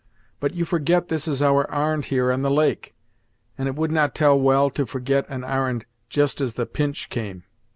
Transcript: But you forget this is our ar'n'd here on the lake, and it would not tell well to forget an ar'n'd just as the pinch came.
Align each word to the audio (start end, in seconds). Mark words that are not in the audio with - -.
But 0.39 0.55
you 0.55 0.65
forget 0.65 1.09
this 1.09 1.27
is 1.27 1.43
our 1.43 1.69
ar'n'd 1.69 2.05
here 2.05 2.31
on 2.31 2.41
the 2.41 2.49
lake, 2.49 2.95
and 3.55 3.67
it 3.67 3.75
would 3.75 3.91
not 3.91 4.15
tell 4.15 4.35
well 4.39 4.71
to 4.71 4.87
forget 4.87 5.27
an 5.29 5.43
ar'n'd 5.43 5.85
just 6.09 6.41
as 6.41 6.55
the 6.55 6.65
pinch 6.65 7.07
came. 7.11 7.43